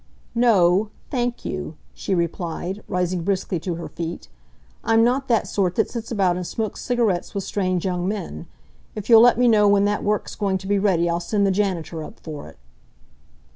"No, 0.33 0.89
thank 1.11 1.45
you!" 1.45 1.75
she 1.93 2.15
replied, 2.15 2.81
rising 2.87 3.21
briskly 3.21 3.59
to 3.59 3.75
her 3.75 3.87
feet. 3.87 4.29
"I'm 4.83 5.03
not 5.03 5.27
that 5.27 5.47
sort 5.47 5.75
that 5.75 5.91
sits 5.91 6.09
about 6.09 6.37
and 6.37 6.47
smokes 6.47 6.81
cigarettes 6.81 7.35
with 7.35 7.43
strange 7.43 7.85
young 7.85 8.07
men. 8.07 8.47
If 8.95 9.11
you'll 9.11 9.21
let 9.21 9.37
me 9.37 9.47
know 9.47 9.67
when 9.67 9.85
that 9.85 10.03
work's 10.03 10.33
going 10.33 10.57
to 10.57 10.65
be 10.65 10.79
ready, 10.79 11.07
I'll 11.07 11.19
send 11.19 11.45
the 11.45 11.51
janitor 11.51 12.03
up 12.03 12.19
for 12.19 12.49
it." 12.49 12.57